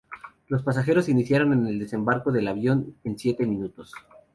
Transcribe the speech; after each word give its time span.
Los 0.47 0.63
pasajeros 0.63 1.09
iniciaron 1.09 1.67
el 1.67 1.77
desembarco 1.77 2.31
del 2.31 2.47
avión 2.47 2.95
en 3.03 3.19
siete 3.19 3.45
minutos. 3.45 3.93